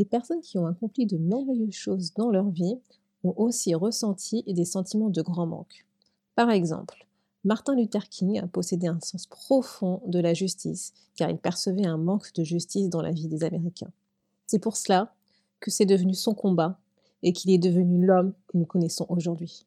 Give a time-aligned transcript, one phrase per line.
[0.00, 2.78] les personnes qui ont accompli de merveilleuses choses dans leur vie
[3.22, 5.84] ont aussi ressenti des sentiments de grand manque.
[6.36, 7.06] Par exemple,
[7.44, 12.32] Martin Luther King possédait un sens profond de la justice, car il percevait un manque
[12.32, 13.92] de justice dans la vie des Américains.
[14.46, 15.12] C'est pour cela
[15.60, 16.78] que c'est devenu son combat
[17.22, 19.66] et qu'il est devenu l'homme que nous connaissons aujourd'hui.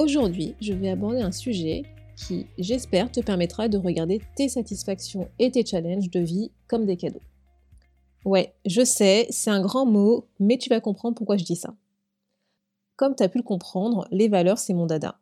[0.00, 1.82] Aujourd'hui, je vais aborder un sujet
[2.16, 6.96] qui, j'espère, te permettra de regarder tes satisfactions et tes challenges de vie comme des
[6.96, 7.20] cadeaux.
[8.24, 11.74] Ouais, je sais, c'est un grand mot, mais tu vas comprendre pourquoi je dis ça.
[12.96, 15.18] Comme tu as pu le comprendre, les valeurs, c'est mon dada.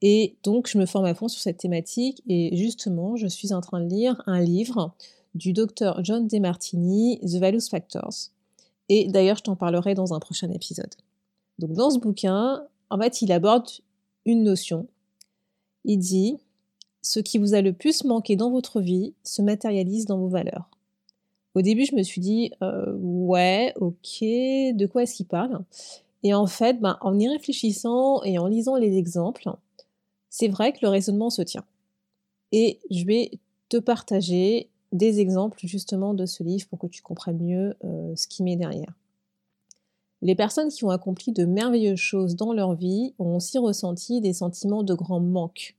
[0.00, 3.60] Et donc, je me forme à fond sur cette thématique et justement, je suis en
[3.60, 4.94] train de lire un livre
[5.34, 8.30] du docteur John DeMartini, The Values Factors.
[8.88, 10.94] Et d'ailleurs, je t'en parlerai dans un prochain épisode.
[11.58, 13.68] Donc, dans ce bouquin, en fait, il aborde
[14.24, 14.86] une notion.
[15.84, 16.38] Il dit
[17.02, 20.70] Ce qui vous a le plus manqué dans votre vie se matérialise dans vos valeurs.
[21.54, 25.60] Au début, je me suis dit euh, Ouais, ok, de quoi est-ce qu'il parle?
[26.22, 29.50] Et en fait, ben, en y réfléchissant et en lisant les exemples,
[30.30, 31.64] c'est vrai que le raisonnement se tient.
[32.50, 33.30] Et je vais
[33.68, 38.26] te partager des exemples justement de ce livre pour que tu comprennes mieux euh, ce
[38.26, 38.94] qui met derrière.
[40.24, 44.32] Les personnes qui ont accompli de merveilleuses choses dans leur vie ont aussi ressenti des
[44.32, 45.76] sentiments de grand manque.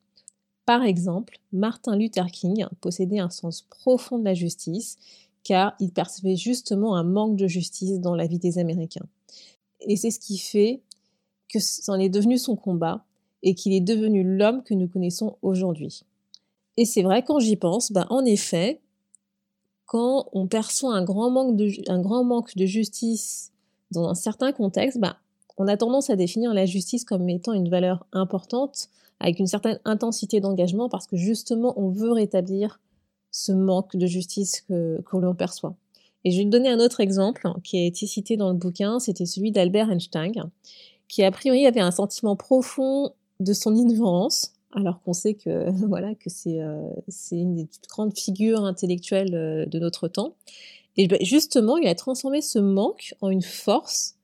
[0.68, 4.98] Par exemple, Martin Luther King possédait un sens profond de la justice
[5.44, 9.08] car il percevait justement un manque de justice dans la vie des Américains.
[9.82, 10.84] Et c'est ce qui fait
[11.50, 13.04] que c'en est devenu son combat
[13.42, 16.04] et qu'il est devenu l'homme que nous connaissons aujourd'hui.
[16.78, 18.80] Et c'est vrai, quand j'y pense, ben en effet,
[19.88, 23.52] quand on perçoit un grand manque de, un grand manque de justice
[23.92, 25.18] dans un certain contexte, bah,
[25.58, 29.80] on a tendance à définir la justice comme étant une valeur importante, avec une certaine
[29.86, 32.80] intensité d'engagement, parce que justement, on veut rétablir
[33.32, 35.76] ce manque de justice que, l'on perçoit.
[36.24, 39.00] Et je vais te donner un autre exemple qui a été cité dans le bouquin,
[39.00, 40.50] c'était celui d'Albert Einstein,
[41.08, 46.16] qui a priori avait un sentiment profond de son ignorance, alors qu'on sait que voilà
[46.16, 46.90] que c'est euh,
[47.32, 50.36] une des grandes figures intellectuelles euh, de notre temps.
[50.98, 54.16] Et ben, justement, il a transformé ce manque en une force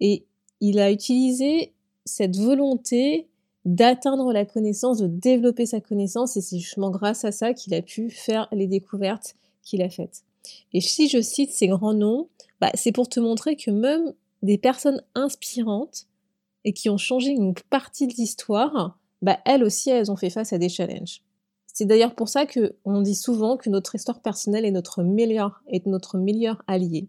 [0.00, 0.24] et
[0.60, 1.72] il a utilisé
[2.04, 3.28] cette volonté
[3.64, 7.82] d'atteindre la connaissance, de développer sa connaissance et c'est justement grâce à ça qu'il a
[7.82, 10.22] pu faire les découvertes qu'il a faites.
[10.72, 12.28] Et si je cite ces grands noms,
[12.60, 16.06] bah, c'est pour te montrer que même des personnes inspirantes
[16.64, 20.52] et qui ont changé une partie de l'histoire, bah, elles aussi, elles ont fait face
[20.52, 21.22] à des challenges.
[21.78, 25.62] C'est d'ailleurs pour ça que on dit souvent que notre histoire personnelle est notre meilleur,
[25.68, 27.06] est notre meilleur allié.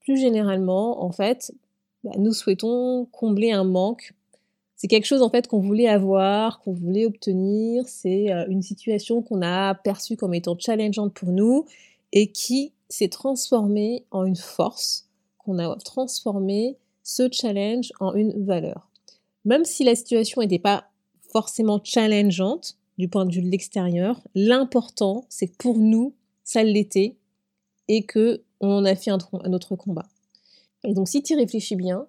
[0.00, 1.52] Plus généralement, en fait,
[2.02, 4.14] bah, nous souhaitons combler un manque.
[4.74, 7.86] C'est quelque chose en fait qu'on voulait avoir, qu'on voulait obtenir.
[7.86, 11.66] C'est euh, une situation qu'on a perçue comme étant challengeante pour nous
[12.12, 18.88] et qui s'est transformée en une force, qu'on a transformé ce challenge en une valeur.
[19.44, 20.86] Même si la situation n'était pas
[21.30, 24.20] forcément challengeante, du point de vue de l'extérieur.
[24.34, 27.16] L'important, c'est que pour nous, ça l'était
[27.88, 29.18] et que on a fait un,
[29.52, 30.06] autre combat.
[30.84, 32.06] Et donc, si tu réfléchis bien,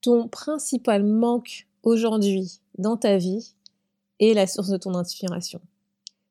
[0.00, 3.52] ton principal manque aujourd'hui dans ta vie
[4.20, 5.60] est la source de ton inspiration.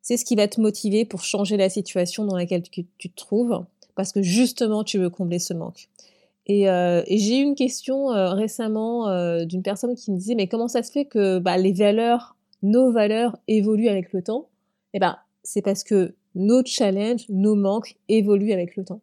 [0.02, 3.64] C'est ce qui va te motiver pour changer la situation dans laquelle tu, te trouves,
[3.96, 5.90] parce que justement, tu veux combler ce manque.
[6.48, 10.48] Et, euh, j'ai eu une question euh, récemment euh, d'une personne qui me disait, mais
[10.48, 14.50] comment ça se fait que bah, les valeurs nos valeurs évoluent avec le temps,
[14.94, 19.02] eh ben, c'est parce que nos challenges, nos manques évoluent avec le temps.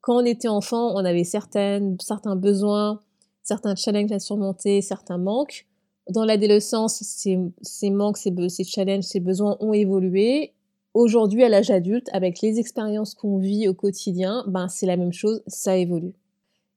[0.00, 3.00] Quand on était enfant, on avait certaines, certains besoins,
[3.42, 5.66] certains challenges à surmonter, certains manques.
[6.08, 10.54] Dans l'adolescence, ces, manques, ces, ces challenges, ces besoins ont évolué.
[10.94, 15.12] Aujourd'hui, à l'âge adulte, avec les expériences qu'on vit au quotidien, ben, c'est la même
[15.12, 16.14] chose, ça évolue.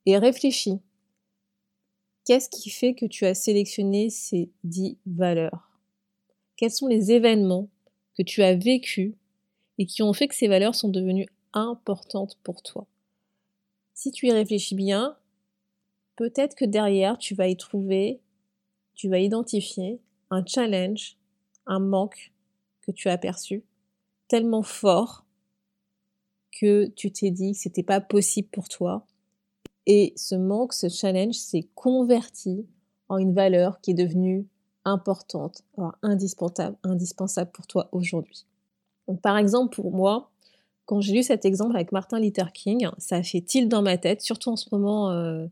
[0.05, 0.79] Et réfléchis.
[2.25, 5.72] Qu'est-ce qui fait que tu as sélectionné ces dix valeurs?
[6.55, 7.69] Quels sont les événements
[8.17, 9.13] que tu as vécus
[9.77, 12.87] et qui ont fait que ces valeurs sont devenues importantes pour toi.
[13.93, 15.17] Si tu y réfléchis bien,
[16.15, 18.21] peut-être que derrière, tu vas y trouver,
[18.95, 21.17] tu vas identifier un challenge,
[21.65, 22.31] un manque
[22.81, 23.63] que tu as perçu
[24.27, 25.25] tellement fort
[26.51, 29.05] que tu t'es dit que c'était pas possible pour toi.
[29.85, 32.65] Et ce manque, ce challenge s'est converti
[33.09, 34.47] en une valeur qui est devenue
[34.85, 35.63] importante,
[36.01, 38.45] indispensable, indispensable pour toi aujourd'hui.
[39.07, 40.31] Donc, par exemple, pour moi,
[40.85, 43.97] quand j'ai lu cet exemple avec Martin Luther King, ça a fait tilt dans ma
[43.97, 45.47] tête, surtout en ce moment euh,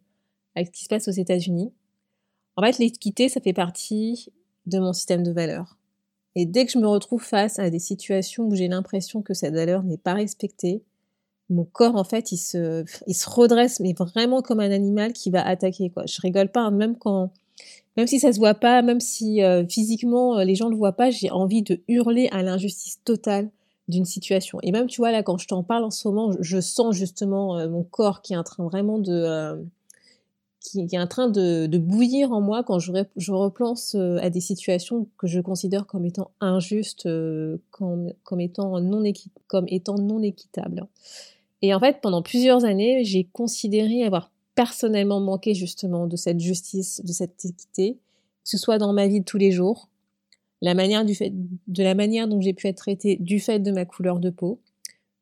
[0.55, 1.71] avec ce qui se passe aux États-Unis.
[2.57, 4.29] En fait, l'équité, ça fait partie
[4.65, 5.77] de mon système de valeurs.
[6.35, 9.53] Et dès que je me retrouve face à des situations où j'ai l'impression que cette
[9.53, 10.83] valeur n'est pas respectée,
[11.49, 15.29] mon corps, en fait, il se, il se redresse, mais vraiment comme un animal qui
[15.29, 16.05] va attaquer, quoi.
[16.05, 17.31] Je rigole pas, hein, même quand,
[17.97, 20.93] même si ça se voit pas, même si euh, physiquement euh, les gens le voient
[20.93, 23.49] pas, j'ai envie de hurler à l'injustice totale
[23.87, 24.59] d'une situation.
[24.63, 27.57] Et même, tu vois, là, quand je t'en parle en ce moment, je, sens justement
[27.57, 29.65] euh, mon corps qui est en train vraiment de,
[30.61, 35.07] qui, est en train de, bouillir en moi quand je, je repense à des situations
[35.17, 37.09] que je considère comme étant injustes,
[37.71, 39.03] comme, comme, étant non
[39.47, 40.87] comme étant non équitables.
[41.61, 47.01] Et en fait, pendant plusieurs années, j'ai considéré avoir personnellement manqué justement de cette justice,
[47.03, 49.89] de cette équité, que ce soit dans ma vie de tous les jours,
[50.61, 53.71] la manière du fait, de la manière dont j'ai pu être traitée du fait de
[53.71, 54.59] ma couleur de peau,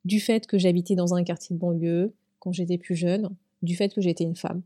[0.04, 3.30] du fait que j'habitais dans un quartier de banlieue quand j'étais plus jeune,
[3.62, 4.62] du fait que j'étais une femme.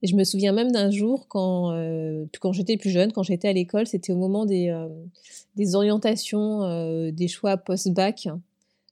[0.00, 3.48] Et je me souviens même d'un jour quand, euh, quand j'étais plus jeune, quand j'étais
[3.48, 8.28] à l'école, c'était au moment des, euh, orientations, euh, des choix post-bac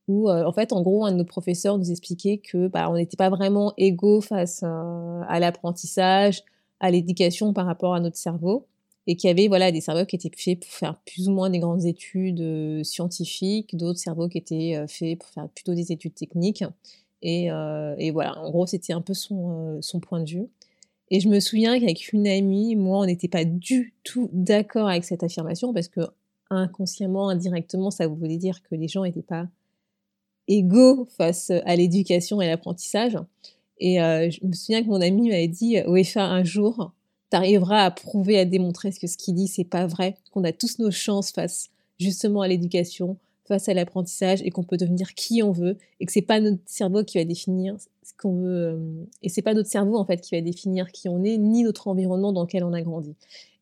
[0.08, 3.16] où en fait en gros un de nos professeurs nous expliquait que bah, on n'était
[3.16, 6.42] pas vraiment égaux face à, l'apprentissage,
[6.80, 8.66] à l'éducation par rapport à notre cerveau
[9.06, 11.50] et qu'il y avait voilà des cerveaux qui étaient faits pour faire plus ou moins
[11.50, 16.64] des grandes études scientifiques, d'autres cerveaux qui étaient faits pour faire plutôt des études techniques
[17.22, 17.48] et,
[17.98, 20.48] et voilà en gros c'était un peu son, son point de vue.
[21.10, 25.04] Et je me souviens qu'avec une amie, moi, on n'était pas du tout d'accord avec
[25.04, 26.00] cette affirmation parce que
[26.50, 29.46] inconsciemment, indirectement, ça voulait dire que les gens n'étaient pas
[30.48, 33.18] égaux face à l'éducation et l'apprentissage.
[33.78, 36.92] Et euh, je me souviens que mon ami m'avait dit UEFA, un jour,
[37.30, 40.52] tu arriveras à prouver, à démontrer que ce qu'il dit, c'est pas vrai, qu'on a
[40.52, 43.16] tous nos chances face justement à l'éducation,
[43.46, 46.62] face à l'apprentissage et qu'on peut devenir qui on veut et que c'est pas notre
[46.66, 50.20] cerveau qui va définir ce qu'on veut euh, et c'est pas notre cerveau en fait
[50.20, 53.14] qui va définir qui on est ni notre environnement dans lequel on a grandi.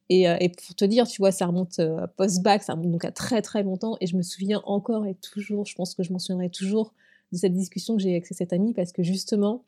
[0.09, 3.05] Et, euh, et, pour te dire, tu vois, ça remonte euh, post-bac, ça remonte donc
[3.05, 3.97] à très très longtemps.
[4.01, 6.93] Et je me souviens encore et toujours, je pense que je m'en souviendrai toujours
[7.33, 9.65] de cette discussion que j'ai avec cette amie parce que justement,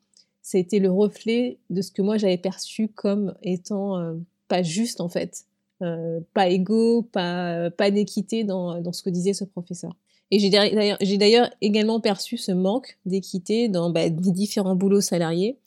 [0.55, 4.14] été le reflet de ce que moi j'avais perçu comme étant euh,
[4.46, 5.44] pas juste en fait,
[5.81, 9.94] pas égaux, pas, pas d'équité dans, dans ce que disait ce professeur.
[10.31, 15.58] Et j'ai d'ailleurs également perçu ce manque d'équité dans bah, les différents boulots salariés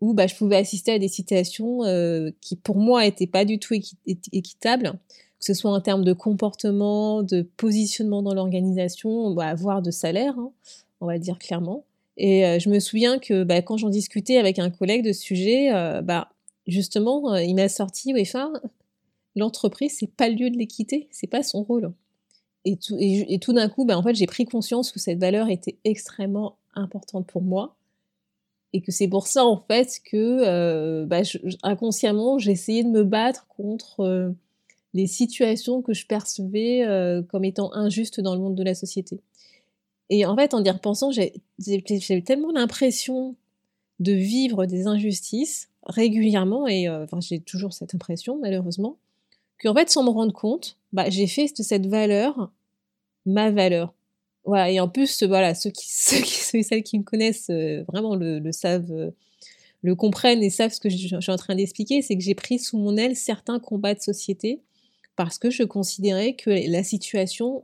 [0.00, 3.58] où bah, je pouvais assister à des situations euh, qui pour moi n'étaient pas du
[3.58, 3.74] tout
[4.32, 9.90] équitables, que ce soit en termes de comportement, de positionnement dans l'organisation, bah, voire de
[9.90, 10.52] salaire, hein,
[11.00, 11.84] on va dire clairement.
[12.16, 15.20] Et euh, je me souviens que bah, quand j'en discutais avec un collègue de ce
[15.20, 16.02] sujet, euh,
[16.66, 18.52] justement, il m'a sorti, enfin,
[19.36, 21.92] l'entreprise, c'est pas le lieu de l'équité, c'est pas son rôle.
[22.64, 22.98] Et tout,
[23.40, 27.42] tout d'un coup, en fait, j'ai pris conscience que cette valeur était extrêmement importante pour
[27.42, 27.77] moi
[28.72, 31.22] et que c'est pour ça en fait que euh, bah,
[31.62, 34.30] inconsciemment j'essayais de me battre contre euh,
[34.94, 39.20] les situations que je percevais euh, comme étant injustes dans le monde de la société.
[40.10, 41.34] Et en fait, en y repensant, j'ai
[42.24, 43.36] tellement l'impression
[44.00, 48.96] de vivre des injustices régulièrement, et enfin, j'ai toujours cette impression malheureusement,
[49.60, 52.50] qu'en fait, sans me rendre compte, bah, j'ai fait de cette valeur
[53.26, 53.94] ma valeur.
[54.56, 58.14] Et en plus, voilà, ceux qui, ceux qui, et celles qui me connaissent euh, vraiment
[58.14, 59.10] le, savent, euh,
[59.82, 62.58] le comprennent et savent ce que je, suis en train d'expliquer, c'est que j'ai pris
[62.58, 64.60] sous mon aile certains combats de société
[65.16, 67.62] parce que je considérais que la situation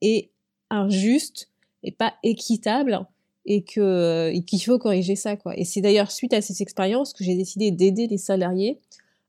[0.00, 0.30] est
[0.70, 1.50] injuste
[1.82, 3.06] et pas équitable
[3.44, 5.56] et que qu'il faut corriger ça quoi.
[5.56, 8.80] Et c'est d'ailleurs suite à ces expériences que j'ai décidé d'aider les salariés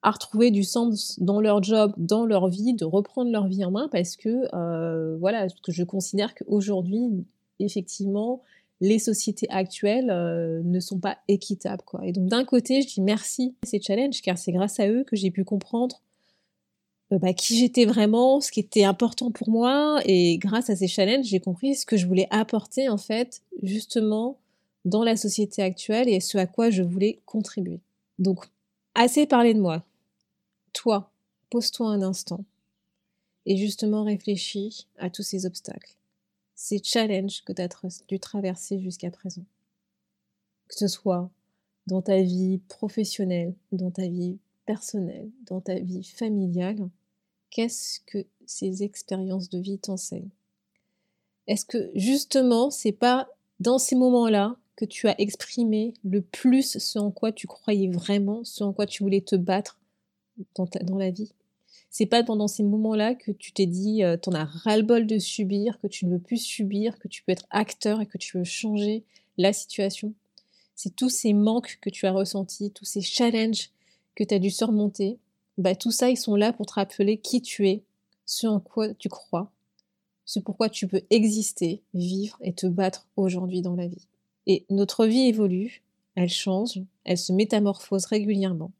[0.03, 3.71] à retrouver du sens dans leur job, dans leur vie, de reprendre leur vie en
[3.71, 7.25] main parce que euh, voilà, je considère qu'aujourd'hui,
[7.59, 8.41] effectivement,
[8.79, 11.83] les sociétés actuelles euh, ne sont pas équitables.
[12.03, 15.03] Et donc d'un côté, je dis merci à ces challenges car c'est grâce à eux
[15.03, 16.01] que j'ai pu comprendre
[17.11, 20.87] euh, bah, qui j'étais vraiment, ce qui était important pour moi et grâce à ces
[20.87, 24.37] challenges, j'ai compris ce que je voulais apporter en fait justement
[24.85, 27.79] dans la société actuelle et ce à quoi je voulais contribuer.
[28.19, 28.45] Donc
[28.99, 29.83] Assez parlé de moi.
[30.73, 31.11] Toi,
[31.51, 32.43] pose-toi un instant
[33.45, 35.95] et justement réfléchis à tous ces obstacles,
[36.55, 37.69] ces challenges que tu as
[38.07, 39.45] dû traverser jusqu'à présent.
[40.67, 41.29] Que ce soit
[41.85, 46.89] dans ta vie professionnelle, dans ta vie personnelle, dans ta vie familiale,
[47.51, 50.31] qu'est-ce que ces expériences de vie t'enseignent?
[51.45, 57.00] Est-ce que justement, c'est pas dans ces moments-là que tu as exprimé le plus ce
[57.00, 59.81] en quoi tu croyais vraiment, ce en quoi tu voulais te battre
[60.55, 61.34] dans, la vie
[61.89, 65.79] c'est pas pendant ces moments-là que tu t'es dit, euh, t'en as ras-le-bol de subir,
[65.79, 68.43] que tu ne veux plus subir, que tu peux être acteur et que tu veux
[68.43, 69.03] changer
[69.38, 70.13] la situation.
[70.75, 73.72] C'est tous ces manques que tu as ressentis, tous ces challenges
[74.13, 75.17] que tu as dû surmonter.
[75.57, 77.84] Bah, tout ça, ils sont là pour te rappeler qui tu es,
[78.27, 79.51] ce en quoi tu crois,
[80.25, 84.07] ce pourquoi tu peux exister, vivre et te battre aujourd'hui dans la vie.
[84.47, 85.83] Et notre vie évolue,
[86.15, 88.71] elle change, elle se métamorphose régulièrement.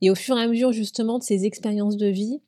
[0.00, 2.40] Et au fur et à mesure justement de ces expériences de vie,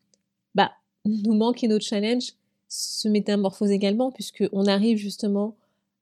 [0.55, 0.73] bah,
[1.05, 2.33] nos manques et nos challenges
[2.69, 5.57] se métamorphosent également, puisqu'on arrive justement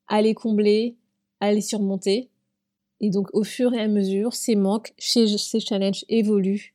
[0.07, 0.95] à les combler,
[1.39, 2.29] à les surmonter.
[2.99, 5.27] Et donc, au fur et à mesure, ces manques, ces,
[5.59, 6.73] challenges évoluent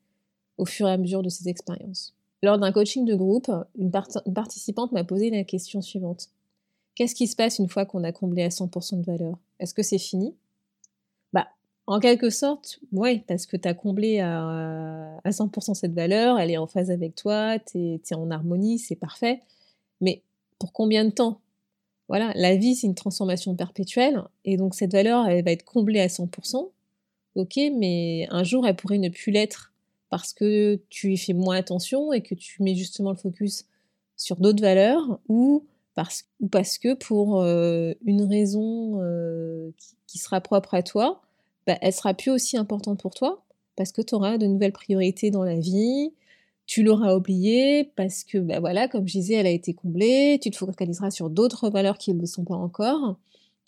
[0.58, 2.14] au fur et à mesure de ces expériences.
[2.42, 3.92] Lors d'un coaching de groupe, une,
[4.26, 6.30] une participante m'a posé la question suivante.
[6.94, 9.38] Qu'est-ce qui se passe une fois qu'on a comblé à 100% de valeur?
[9.58, 10.34] Est-ce que c'est fini?
[11.86, 16.56] En quelque sorte, oui, parce que tu as comblé à, 100% cette valeur, elle est
[16.56, 19.40] en phase avec toi, tu es, en harmonie, c'est parfait.
[20.00, 20.22] Mais
[20.58, 21.40] pour combien de temps?
[22.08, 26.00] Voilà, la vie, c'est une transformation perpétuelle, et donc cette valeur, elle va être comblée
[26.00, 26.70] à 100%.
[27.34, 29.72] Ok, mais un jour, elle pourrait ne plus l'être
[30.08, 33.64] parce que tu y fais moins attention et que tu mets justement le focus
[34.16, 39.70] sur d'autres valeurs ou parce, ou parce que pour euh, une raison euh,
[40.06, 41.22] qui, sera propre à toi,
[41.66, 43.42] bah, elle sera plus aussi importante pour toi
[43.76, 46.12] parce que tu auras de nouvelles priorités dans la vie,
[46.66, 50.50] tu l'auras oubliée parce que, bah voilà, comme je disais, elle a été comblée, tu
[50.50, 53.16] te focaliseras sur d'autres valeurs qui ne le sont pas encore,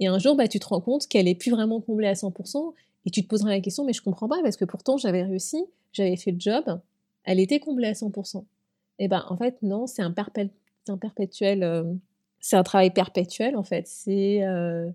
[0.01, 2.73] et un jour, bah, tu te rends compte qu'elle est plus vraiment comblée à 100%,
[3.07, 5.65] et tu te poseras la question, mais je comprends pas, parce que pourtant j'avais réussi,
[5.93, 6.81] j'avais fait le job,
[7.25, 8.45] elle était comblée à 100%.
[8.99, 11.83] Et eh ben en fait, non, c'est un, perpétuel, euh,
[12.45, 13.91] c'est un travail perpétuel en fait.
[14.07, 14.91] Euh,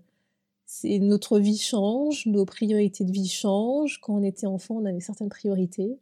[0.66, 4.00] c'est notre vie change, nos priorités de vie changent.
[4.00, 5.98] Quand on était enfant, on avait certaines priorités.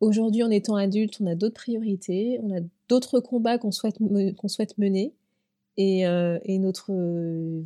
[0.00, 3.98] Aujourd'hui, en étant adulte, on a d'autres priorités, on a d'autres combats qu'on souhaite,
[4.48, 5.12] souhaite mener.
[5.76, 6.92] Et, euh, notre,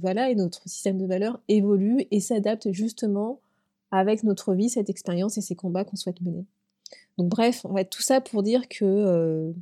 [0.02, 3.40] voilà, et notre système de valeurs évolue et s'adapte justement
[3.90, 6.44] avec notre vie, cette expérience et ces combats qu'on souhaite mener.
[7.16, 9.52] Donc bref, tout ça pour dire que euh,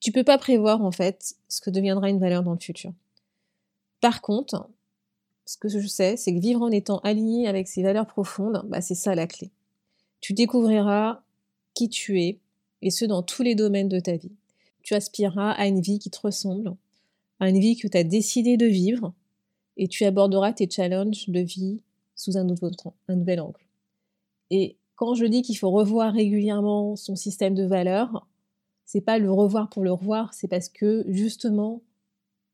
[0.00, 2.92] tu peux pas prévoir en fait ce que deviendra une valeur dans le futur.
[4.00, 4.68] Par contre,
[5.44, 8.80] ce que je sais, c'est que vivre en étant aligné avec ses valeurs profondes, bah,
[8.80, 9.50] c'est ça la clé.
[10.20, 11.22] Tu découvriras
[11.74, 12.38] qui tu es,
[12.82, 14.32] et ce dans tous les domaines de ta vie.
[14.82, 16.74] Tu aspireras à une vie qui te ressemble,
[17.38, 19.12] à une vie que tu as décidé de vivre,
[19.76, 21.80] et tu aborderas tes challenges de vie
[22.14, 22.46] sous un,
[23.08, 23.66] un nouvel angle.
[24.50, 28.26] Et quand je dis qu'il faut revoir régulièrement son système de valeurs,
[28.92, 31.80] c'est pas le revoir pour le revoir, c'est parce que justement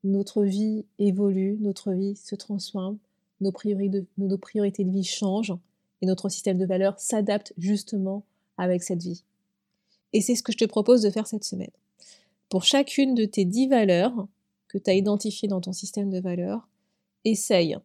[0.05, 2.99] notre vie évolue, notre vie se transforme,
[3.41, 4.05] nos priorités
[4.85, 5.57] de, vie changent
[6.03, 8.23] et notre système de valeurs s'adapte justement
[8.59, 9.25] avec cette vie.
[10.13, 11.71] Et c'est ce que je te propose de faire cette semaine.
[12.51, 14.29] Pour chacune de tes dix valeurs
[14.69, 16.69] que tu as identifiées dans ton système de valeurs,
[17.25, 17.79] essaye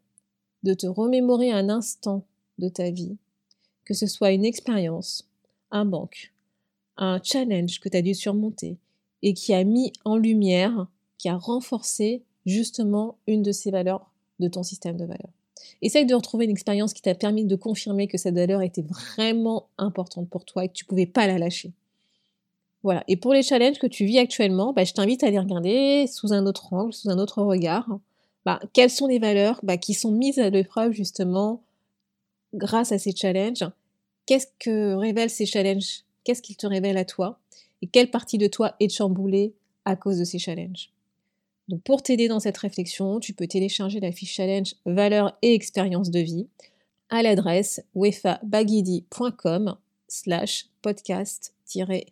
[0.64, 2.26] de te remémorer un instant
[2.58, 3.16] de ta vie,
[3.86, 5.26] que ce soit une expérience,
[5.72, 6.34] un manque,
[6.98, 8.78] un challenge que tu as dû surmonter
[9.22, 14.48] et qui a mis en lumière qui a renforcé justement une de ces valeurs de
[14.48, 15.30] ton système de valeurs.
[15.82, 19.68] Essaye de retrouver une expérience qui t'a permis de confirmer que cette valeur était vraiment
[19.78, 21.72] importante pour toi et que tu ne pouvais pas la lâcher.
[22.84, 23.04] Voilà.
[23.08, 26.34] Et pour les challenges que tu vis actuellement, bah, je t'invite à les regarder sous
[26.34, 27.88] un autre angle, sous un autre regard.
[28.46, 31.62] Bah, quelles sont les valeurs bah, qui sont mises à l'épreuve justement
[32.54, 33.66] grâce à ces challenges?
[34.26, 36.04] Qu'est-ce que révèlent ces challenges?
[36.24, 37.40] Qu'est-ce qu'ils te révèlent à toi
[37.82, 39.54] Et quelle partie de toi est chamboulée
[39.86, 40.92] à cause de ces challenges?
[41.86, 46.20] Pour t'aider dans cette réflexion, tu peux télécharger la fiche challenge valeurs et expériences de
[46.20, 46.48] vie
[47.10, 52.04] à l'adresse wefabagidi.com slash podcast-9.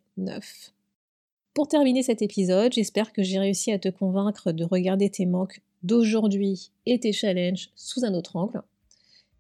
[1.54, 5.62] Pour terminer cet épisode, j'espère que j'ai réussi à te convaincre de regarder tes manques
[5.84, 8.62] d'aujourd'hui et tes challenges sous un autre angle.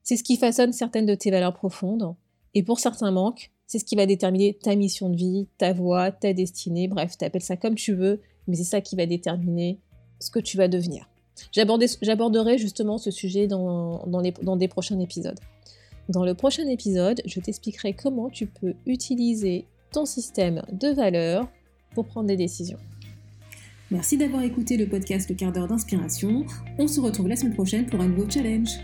[0.04, 2.16] C'est ce qui façonne certaines de tes valeurs profondes.
[2.56, 6.12] Et pour certains manques, c'est ce qui va déterminer ta mission de vie, ta voie,
[6.12, 9.78] ta destinée, bref, t'appelles ça comme tu veux, mais c'est ça qui va déterminer
[10.20, 11.08] ce que tu vas devenir.
[11.54, 14.02] J'aborderai justement ce sujet dans,
[14.58, 15.40] des prochains épisodes.
[16.10, 21.48] Dans le prochain épisode, je t'expliquerai comment tu peux utiliser ton système de valeurs
[21.94, 22.80] pour prendre des décisions.
[23.92, 26.44] Merci d'avoir écouté le podcast Le quart d'heure d'inspiration.
[26.80, 28.80] On se retrouve la semaine prochaine pour un nouveau challenge.